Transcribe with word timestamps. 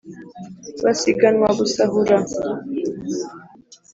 Basiganwa 0.83 1.49
gusahura. 1.59 2.17